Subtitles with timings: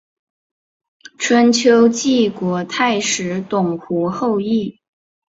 [1.19, 4.79] 春秋晋国太史董狐后裔。